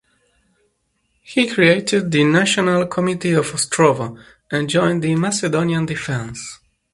[1.21, 4.17] He created the "National Committee of Ostrovo"
[4.51, 6.57] and joined the "Macedonian Defense".